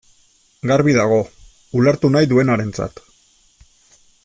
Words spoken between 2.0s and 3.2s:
nahi duenarentzat.